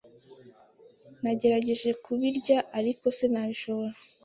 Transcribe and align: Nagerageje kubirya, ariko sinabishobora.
Nagerageje 1.21 1.89
kubirya, 2.03 2.57
ariko 2.79 3.05
sinabishobora. 3.17 3.93